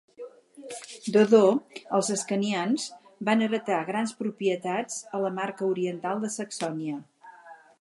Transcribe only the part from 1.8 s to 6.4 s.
els ascanians van heretar grans propietats a la Marca Oriental de